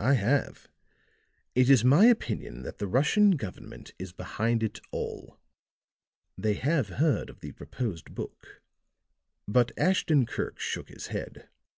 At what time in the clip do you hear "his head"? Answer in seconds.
10.88-11.50